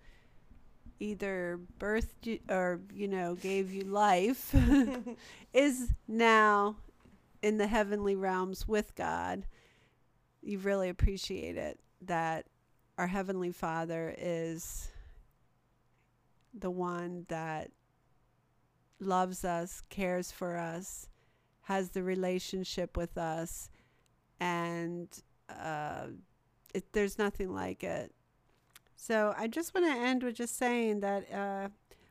[0.99, 4.55] either birthed you or, you know, gave you life,
[5.53, 6.77] is now
[7.41, 9.45] in the heavenly realms with God.
[10.43, 12.45] You really appreciate it that
[12.97, 14.91] our Heavenly Father is
[16.53, 17.71] the one that
[18.99, 21.07] loves us, cares for us,
[21.63, 23.69] has the relationship with us,
[24.39, 25.07] and
[25.49, 26.07] uh,
[26.73, 28.13] it, there's nothing like it.
[28.95, 31.69] So I just want to end with just saying that uh,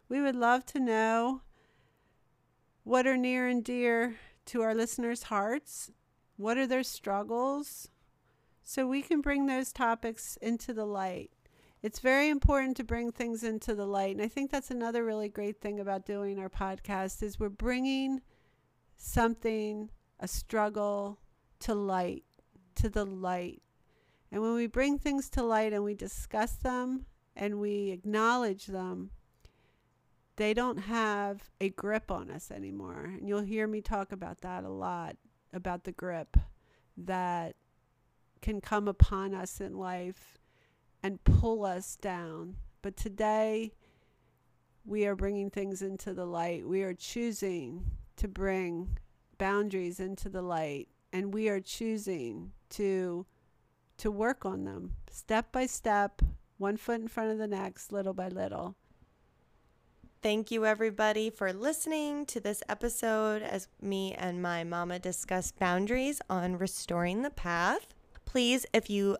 [0.09, 1.43] we would love to know
[2.85, 4.17] what are near and dear
[4.47, 5.91] to our listeners' hearts.
[6.37, 7.89] What are their struggles?
[8.63, 11.31] So we can bring those topics into the light.
[11.83, 15.29] It's very important to bring things into the light and i think that's another really
[15.29, 18.21] great thing about doing our podcast is we're bringing
[18.97, 19.91] something
[20.21, 21.19] a struggle
[21.59, 22.25] to light
[22.77, 23.63] to the light.
[24.31, 27.07] And when we bring things to light and we discuss them
[27.37, 29.11] and we acknowledge them
[30.37, 33.13] they don't have a grip on us anymore.
[33.19, 35.17] And you'll hear me talk about that a lot
[35.53, 36.39] about the grip
[36.97, 37.55] that
[38.43, 40.37] can come upon us in life
[41.03, 42.57] and pull us down.
[42.83, 43.73] But today,
[44.85, 46.67] we are bringing things into the light.
[46.67, 47.85] We are choosing
[48.17, 48.99] to bring
[49.39, 53.27] boundaries into the light, and we are choosing to
[53.99, 56.23] to work on them step by step,
[56.59, 58.75] one foot in front of the next, little by little.
[60.23, 66.21] Thank you, everybody, for listening to this episode as me and my mama discuss boundaries
[66.31, 67.95] on restoring the path.
[68.33, 69.19] Please, if you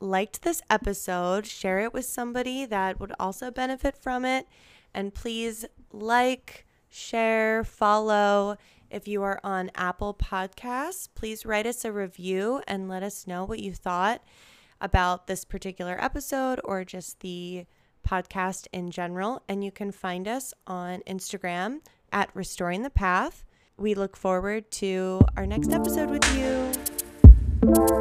[0.00, 4.48] liked this episode, share it with somebody that would also benefit from it.
[4.92, 8.56] And please like, share, follow.
[8.90, 13.44] If you are on Apple Podcasts, please write us a review and let us know
[13.44, 14.24] what you thought
[14.80, 17.64] about this particular episode or just the
[18.04, 19.40] podcast in general.
[19.48, 21.78] And you can find us on Instagram
[22.10, 23.44] at Restoring the Path.
[23.76, 27.97] We look forward to our next episode with you.